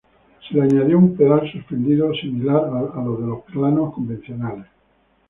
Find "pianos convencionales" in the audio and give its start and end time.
3.43-4.65